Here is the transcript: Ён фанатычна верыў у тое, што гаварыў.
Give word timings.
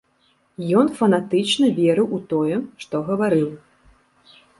Ён 0.79 0.87
фанатычна 1.01 1.69
верыў 1.79 2.07
у 2.17 2.19
тое, 2.31 2.57
што 2.85 2.95
гаварыў. 3.11 3.49